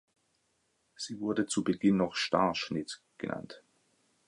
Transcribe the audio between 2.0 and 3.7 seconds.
"Star-Schnitt" genannt.